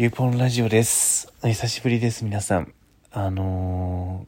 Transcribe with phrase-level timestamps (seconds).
[0.00, 1.32] ゆうぽんラジオです。
[1.42, 2.72] 久しぶりです、皆さん。
[3.10, 4.24] あの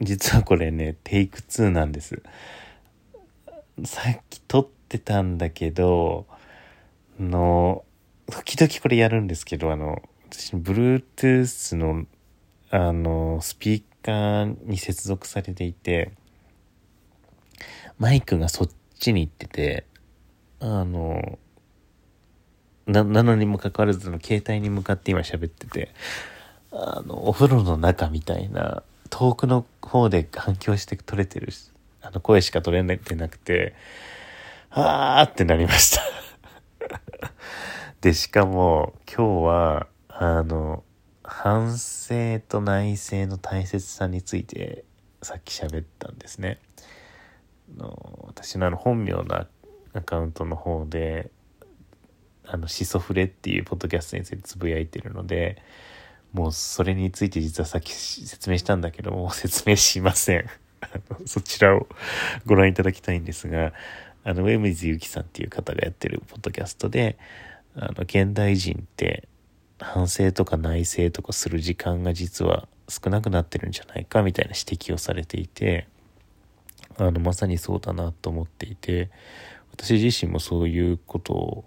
[0.00, 2.22] ー実はこれね、テイク2なんです。
[3.84, 6.26] さっき撮ってたんだけど、
[7.18, 7.84] あの、
[8.30, 10.00] 時々これやるんですけど、あの、
[10.30, 12.06] 私、Bluetooth の、
[12.70, 16.12] あの、スピーカーに接続されていて、
[17.98, 18.68] マイクがそっ
[19.00, 19.84] ちに行ってて、
[20.60, 21.40] あの、
[22.88, 25.94] な、なのにもかかわらず、の携帯に向かって今喋ってて、
[26.72, 31.70] あの、お風呂の中みたいな、遠くの方で反響して取れてるし、
[32.02, 33.74] あの、声しか取れてなくて、
[34.70, 36.02] あーってなりました。
[38.00, 40.82] で、しかも、今日は、あの、
[41.22, 44.84] 反省と内省の大切さについて、
[45.22, 46.58] さっき喋ったんですね。
[47.76, 49.46] の私のあの本名の
[49.92, 51.30] アカウントの方で、
[52.50, 55.62] あの、シソフレっていうポッドキャストについてつぶやいてるので、
[56.32, 60.46] もうそれについて実はさっき説明したんだけども、 説明しません。
[61.26, 61.86] そちらを
[62.46, 63.72] ご覧いただきたいんですが、
[64.24, 67.18] あの、上水ゆきさんっていう方がやってるポッドキャストで、
[67.74, 69.28] あの、現代人って
[69.78, 75.86] 反省とか内省とかする時間が実は少なくなってるんじゃないかみたいな指摘をされていて、
[76.96, 79.10] あの、まさにそうだなと思っていて、
[79.72, 81.64] 私自身もそういうことを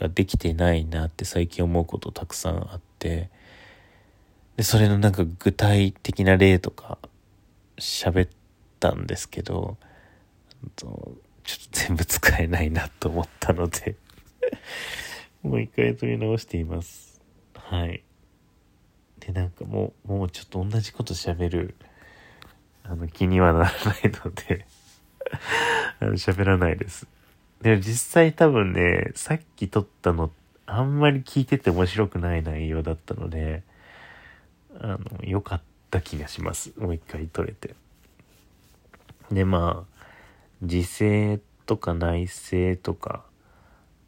[0.00, 3.30] ができてないなって最近思うことたくさんあって。
[4.56, 6.98] でそれのなんか具体的な例とか
[7.78, 8.28] 喋っ
[8.78, 9.78] たんですけど
[10.76, 11.16] ちょっと
[11.72, 13.96] 全部使えないなと思ったので
[15.42, 17.22] もう一回取り直しています。
[17.54, 18.02] はい。
[19.20, 21.74] でなんかもうもうちょっと同じこと喋る
[22.82, 23.72] あの気にはならない
[24.04, 24.66] ので
[26.00, 27.06] あの喋らないです。
[27.62, 30.30] で実際多分ね、さっき撮ったの、
[30.66, 33.62] あんまり聞いてて面白くない内容だったので、
[34.78, 36.72] あの、良かった気がします。
[36.78, 37.74] もう一回撮れて。
[39.30, 40.04] で、まあ、
[40.62, 43.24] 自制とか内省とか、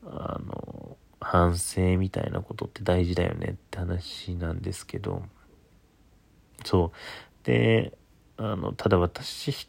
[0.05, 5.23] あの、反省みたいなことって大事だよねって話なんですけど、
[6.65, 7.47] そう。
[7.47, 7.97] で、
[8.37, 9.69] あの、ただ私、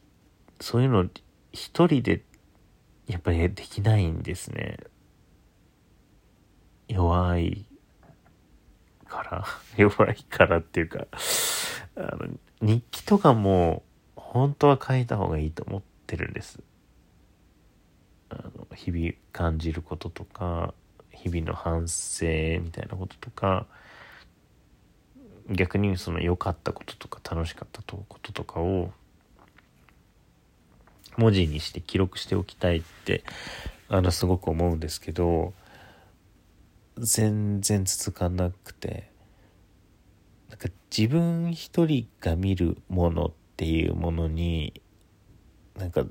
[0.59, 1.09] そういうの
[1.51, 2.21] 一人で
[3.13, 4.79] やっぱりできないんですね。
[6.87, 7.67] 弱い
[9.05, 9.45] から、
[9.77, 11.05] 弱いからっていうか、
[11.95, 12.27] あの、
[12.59, 13.83] 日記とかも
[14.15, 16.63] 本当は書いた方がいいと思ってるんです。
[18.29, 20.73] あの、日々感じることとか、
[21.11, 22.25] 日々の反省
[22.63, 23.67] みたいなこととか、
[25.51, 28.91] 逆にその良かったこととか楽しかったこととかを
[31.17, 33.23] 文字にして記録しておきたいって
[33.89, 35.53] あのすごく思うんですけど
[36.97, 39.09] 全然続かなくて
[40.49, 44.81] なんか自分一人が見るものっていうものに
[45.77, 46.05] なんか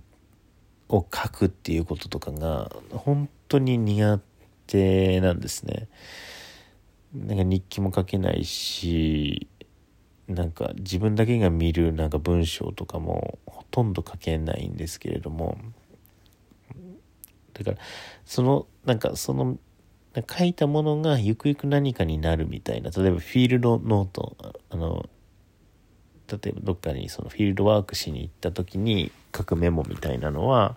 [0.88, 4.20] を書くっていうこととかが本当に苦
[4.66, 5.88] 手なんですね。
[7.14, 9.46] なんか日記も書けないし
[10.34, 15.59] なんか自分だけが見るなんか文章とかもほとんど書けないんですけれども。
[17.54, 17.76] だから
[18.25, 19.59] そのなんかその
[20.28, 22.91] 書いたものがゆくゆく何かになるみたいな。
[22.91, 24.37] 例えばフィールドノート
[24.71, 25.09] あの
[26.28, 30.76] 例えばどっかにそのフィールドワークしに行った時に書くメモみたいなのは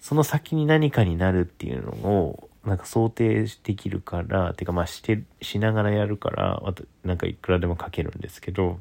[0.00, 6.62] その先に何かになるっていうのをなんか想定できるからてかまあしてしながらやるから
[7.04, 8.80] なんかいくらでも書けるんですけど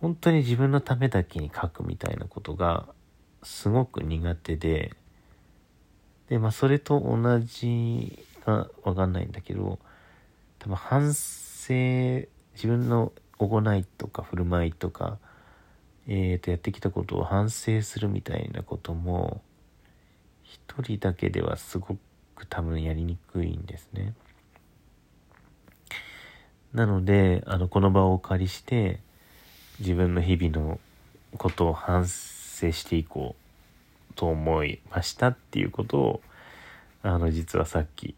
[0.00, 2.86] 本当に自分のためだけに書くみたいなことが
[3.42, 4.92] すごく苦手で
[6.28, 9.78] でまあそれと同じかわかんないんだけど
[10.58, 11.74] 多分反省
[12.54, 15.18] 自分の行いとか振る舞いとか
[16.12, 19.42] えー、とやってきたことを反省するみたいなことも
[20.50, 21.96] 一人だけではすご
[22.34, 24.14] く多分やりにくいんですね。
[26.72, 28.98] なのであのこの場をお借りして
[29.78, 30.80] 自分の日々の
[31.38, 33.36] ことを反省していこ
[34.10, 36.20] うと思いましたっていうことを
[37.02, 38.16] あの実はさっき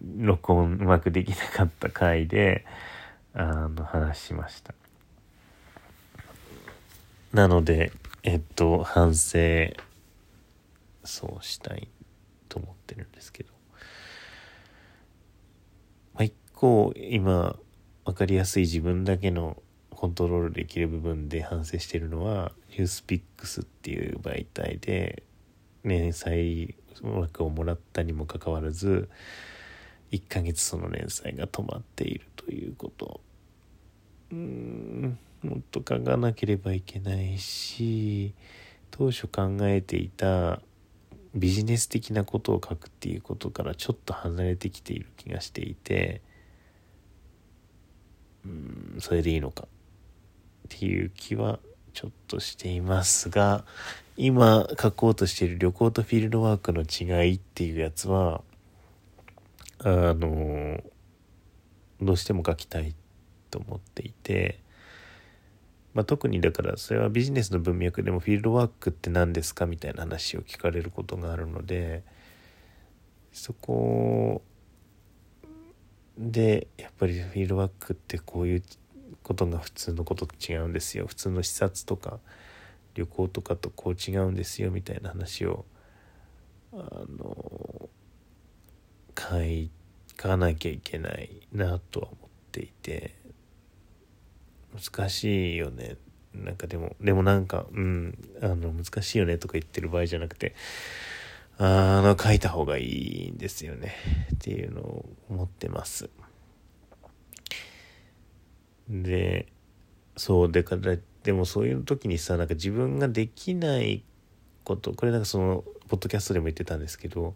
[0.00, 2.64] 録音うまくできなかった回で
[3.34, 4.74] あの話しました。
[7.32, 7.92] なので
[8.22, 9.38] えっと反省
[11.08, 11.88] そうしたい
[12.48, 13.52] と思ってるんですけど。
[16.14, 17.56] まあ一個今
[18.04, 25.24] 分かりやすい自分だけのコントロールできる部分で反省してるのはニュースピックスっていう媒体で
[25.82, 29.08] 連載枠をもらったにもかかわらず
[30.12, 33.20] 1ヶ月その連載が止まっているということ。
[34.30, 38.34] うんもっと書かなければいけないし
[38.90, 40.60] 当初考えていた
[41.34, 46.22] ビジネス的なことを書くっていうことからちょっと離れてきている気がしていて
[48.44, 49.66] うんそれでいいのかっ
[50.68, 51.58] ていう気は
[51.92, 53.64] ちょっとしていますが
[54.16, 58.42] 今書こうとしている旅行とフィールドワークの違いっていうやつは
[59.80, 60.80] あの
[62.00, 62.94] どうしても書きたい
[63.50, 64.60] と思っていて、
[65.98, 72.04] まあ、特にだからそれはビジネスの文脈でもフィールドワークって何ですかみたいな話を聞かれることがあるので
[73.32, 74.40] そこ
[76.16, 78.62] でやっぱりフィールドワークってこういう
[79.24, 81.08] ことが普通のことと違うんですよ。
[81.08, 82.20] 普通の視察とか
[82.94, 85.64] 旅行とかとこう違うんですよみたいな話を
[86.74, 87.88] あの
[89.18, 93.17] 書かなきゃいけないなとは思っていて。
[94.78, 95.96] 難しいよね。
[96.34, 100.54] なんかでもでもなんかうんあの難しいよねとか言ってる場合じゃなくて
[101.56, 103.94] あの書いた方がいいんですよね。
[104.34, 106.10] っていうのを思ってます。
[108.88, 109.46] で
[110.16, 114.02] そうだからでもそういう時にさなんか自分ができない
[114.64, 117.34] ことこれなんかそのポッドキャストでも言ってたんですけど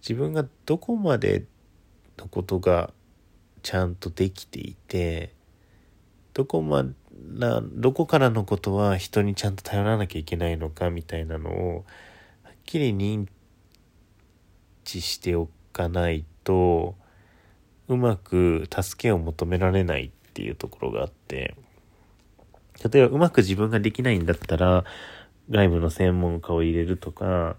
[0.00, 1.44] 自分がどこまで
[2.18, 2.92] のことが
[3.62, 5.34] ちゃんとできていて
[6.34, 6.84] どこま
[7.34, 11.84] などこからのことは人にちゃんと頼らなきゃいけないのかみたいなのを
[12.42, 13.26] はっきり認
[14.84, 16.94] 知しておかないと
[17.88, 21.54] うまく助けを求められないっていうところがあって
[22.90, 24.84] 例えばうまく自分ができないんだったら
[25.50, 27.56] 外部の専門家を入れるとか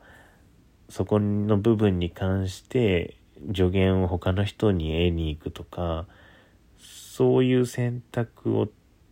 [0.90, 3.18] そこの部分に関して
[3.48, 6.08] 助言を他の人に得に行くとか
[7.14, 8.70] そういう選択を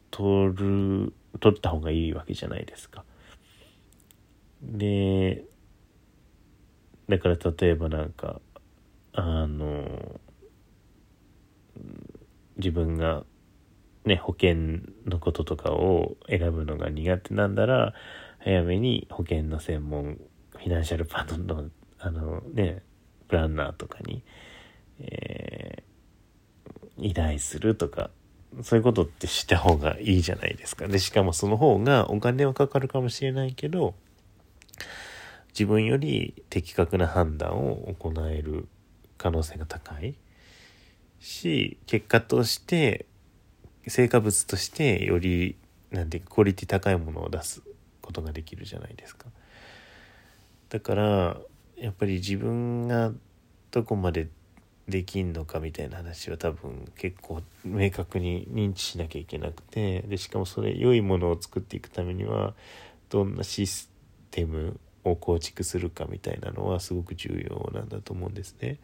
[0.09, 3.03] 取る取った方がいいわけじゃないですか。
[4.63, 5.45] で
[7.07, 8.41] だから例えばなんか
[9.13, 10.19] あの
[12.57, 13.23] 自分が
[14.05, 14.55] ね保険
[15.05, 17.93] のこととかを選ぶのが苦手なんだら
[18.39, 20.17] 早めに保険の専門
[20.49, 21.69] フィナンシャルパートの
[21.99, 22.81] あのね
[23.27, 24.23] プランナーとかに、
[27.01, 28.09] 依頼するとか
[28.63, 30.87] そういうことってした方がいいじゃないですか。
[30.87, 33.95] で、しかもその方がお金はかかるかもしれないけど、
[35.49, 38.67] 自分より的確な判断を行える
[39.17, 40.15] 可能性が高い
[41.19, 43.05] し、結果として、
[43.87, 45.55] 成果物としてより、
[45.89, 47.63] なんていうか、クオリティ高いものを出す
[48.01, 49.27] ことができるじゃないですか。
[50.69, 51.37] だから、
[51.77, 53.13] やっぱり自分が
[53.71, 54.27] どこまで
[54.91, 62.53] できんのかみたいな話は多分結構明確に認知しなきゃいけなくてでしかもそれ良いものを作っていくためには
[63.09, 63.89] どんなシス
[64.29, 68.77] テムを構築するかみたいなのはすごく重要なんだと思うんですね。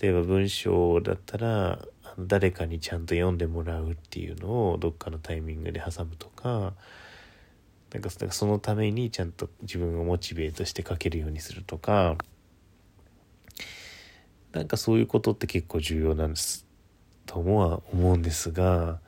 [0.00, 1.78] 例えば文章だったら
[2.18, 6.74] 誰かにちゃんと読んでもらうっていうのをどっかのタイミングで挟むとか
[7.92, 12.16] なんかそのためにちゃんと自分をモチベートして書けるようにするとか
[14.56, 16.64] なんかそういうことって結構重要なんです
[17.26, 19.00] とは思うんですが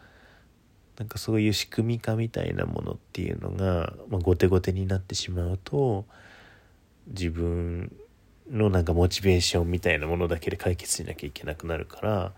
[0.99, 6.05] なんかそういう仕組み化みたいなものっていうのが、まあ、後手後手になってしまうと
[7.07, 7.91] 自分
[8.51, 12.33] のなんかモチベーションみたいなものだけで解決しなきゃいけなくなるから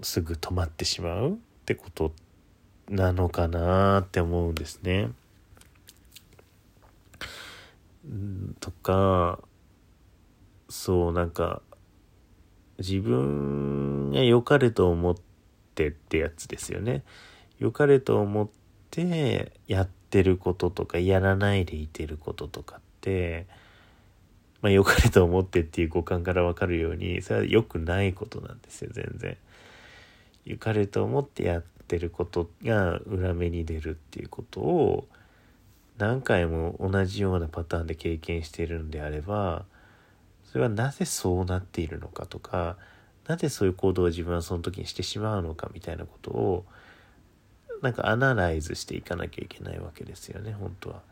[0.00, 1.34] すぐ止まってしまうっ
[1.66, 2.14] てこと
[2.88, 5.10] なのかなって思うんですね。
[8.60, 9.40] とか
[10.70, 11.60] そうなんか
[12.78, 15.14] 自分が良かれと思っ
[15.74, 17.02] てってやつですよね。
[17.58, 18.48] 良かれと思っ
[18.90, 23.46] てやってることとかやらないでいてることとかって
[24.62, 29.36] まあ良かれと思ってっていう五感からわかるようにそれは良くないことなんですよ全然。
[30.46, 35.08] 良かれと思ってやってることが裏目に出るっていうことを
[35.98, 39.64] 何回も同じようなパターンで経験しているのであれば
[40.50, 42.76] それはなぜそうなっているのかとか
[43.26, 46.64] なぜそういう行動を自分はその時にしてしまうのかみたいなことを
[47.82, 51.02] なんかアナライズしていかなきゃいけないわけですよね本当は。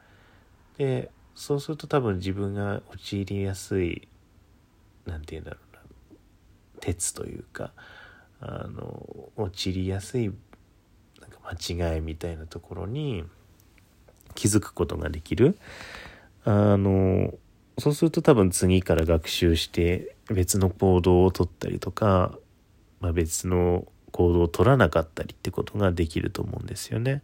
[0.76, 4.08] でそうすると多分自分が陥りやすい
[5.06, 5.80] 何て言うんだろうな
[6.80, 7.72] 鉄というか
[8.40, 10.32] あの陥りやすい
[11.20, 13.24] なんか間違いみたいなところに
[14.34, 15.56] 気づくことができる
[16.44, 17.32] あの
[17.78, 22.36] そうすると多分次から学習して別の行動をとったりとか、
[23.00, 27.22] まあ、別の行動を取らなかったりってことができると思うんですよね。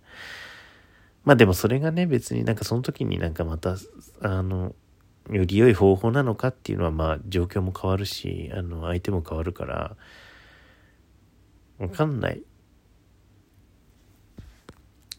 [1.24, 3.76] まあでもそれがね別になんかその時になんかまた
[4.20, 4.74] あの
[5.30, 9.96] より良い方法なのかっていうのはまあ状況も変わるしあの相手も変わるから
[11.78, 12.42] わかんない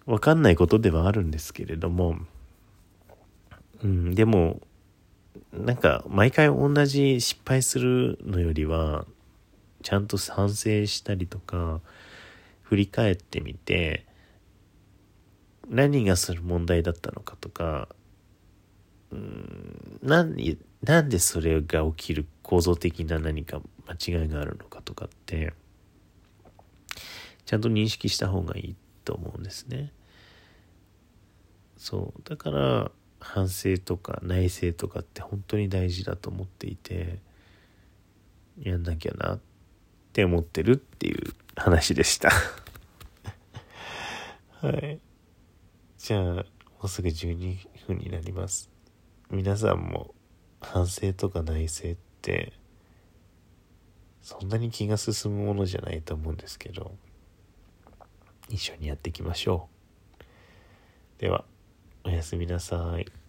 [0.05, 2.17] わかんないことではあるんですけれども
[3.83, 4.61] うんでも
[5.53, 9.05] なんか毎回同じ失敗するのよりは
[9.83, 11.81] ちゃんと反省したりとか
[12.63, 14.05] 振り返ってみて
[15.69, 17.87] 何がその問題だったのかとか
[19.11, 25.53] うん何なんでそれが起きる構造的な何か間違いがあるのかとかって
[27.45, 29.91] ちゃんと認識した方がいいと思うんですね。
[31.77, 32.91] そうだから
[33.25, 37.19] 反省とか内省とかって本当に大事だと思っていて
[38.61, 39.39] やんなきゃなっ
[40.13, 42.29] て思ってるっていう話でした。
[44.61, 44.99] はい。
[45.97, 46.45] じゃあも
[46.83, 48.69] うすぐ12分になります。
[49.31, 50.13] 皆さんも
[50.61, 52.53] 反省とか内省って
[54.21, 56.95] そんなに気が進むものじゃないと思うんですけど
[58.49, 59.67] 一緒にやっていきましょ
[61.17, 61.21] う。
[61.21, 61.43] では
[62.05, 63.24] おやすみなさい。